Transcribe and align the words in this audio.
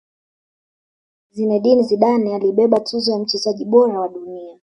zinedine 1.31 1.83
zidane 1.83 2.35
alibeba 2.35 2.79
tuzo 2.79 3.11
ya 3.11 3.19
mchezaji 3.19 3.65
bora 3.65 3.99
wa 3.99 4.09
dunia 4.09 4.59